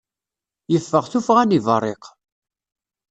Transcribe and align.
Yeffeɣ 0.71 1.05
tuffɣa 1.11 1.43
n 1.45 1.53
yiberriq. 1.55 2.03